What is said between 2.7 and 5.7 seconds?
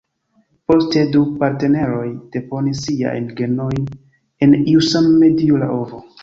siajn genojn en iu sama medio,